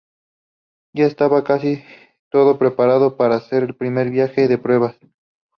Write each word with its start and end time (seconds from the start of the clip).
Ya 0.95 1.05
estaba 1.05 1.43
casi 1.43 1.83
todo 2.31 2.57
preparado 2.57 3.17
para 3.17 3.35
hacer 3.35 3.61
el 3.61 3.75
primer 3.75 4.09
viaje 4.09 4.47
de 4.47 4.57
pruebas. 4.57 4.95